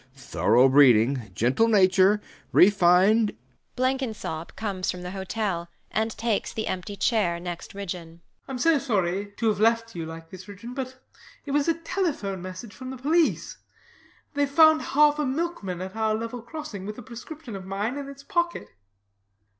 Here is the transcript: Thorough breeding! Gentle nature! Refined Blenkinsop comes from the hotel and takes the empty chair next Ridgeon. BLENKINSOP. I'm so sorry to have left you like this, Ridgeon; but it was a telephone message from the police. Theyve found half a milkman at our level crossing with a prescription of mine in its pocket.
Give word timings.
Thorough 0.15 0.67
breeding! 0.67 1.31
Gentle 1.35 1.67
nature! 1.67 2.21
Refined 2.51 3.37
Blenkinsop 3.75 4.55
comes 4.55 4.89
from 4.89 5.03
the 5.03 5.11
hotel 5.11 5.69
and 5.91 6.09
takes 6.17 6.51
the 6.51 6.65
empty 6.65 6.95
chair 6.95 7.39
next 7.39 7.75
Ridgeon. 7.75 8.17
BLENKINSOP. 8.17 8.43
I'm 8.47 8.57
so 8.57 8.79
sorry 8.79 9.27
to 9.37 9.47
have 9.49 9.59
left 9.59 9.93
you 9.93 10.07
like 10.07 10.31
this, 10.31 10.45
Ridgeon; 10.47 10.73
but 10.73 10.99
it 11.45 11.51
was 11.51 11.67
a 11.67 11.75
telephone 11.75 12.41
message 12.41 12.73
from 12.73 12.89
the 12.89 12.97
police. 12.97 13.57
Theyve 14.35 14.49
found 14.49 14.81
half 14.81 15.19
a 15.19 15.25
milkman 15.27 15.81
at 15.81 15.95
our 15.95 16.15
level 16.15 16.41
crossing 16.41 16.87
with 16.87 16.97
a 16.97 17.03
prescription 17.03 17.55
of 17.55 17.67
mine 17.67 17.95
in 17.95 18.09
its 18.09 18.23
pocket. 18.23 18.69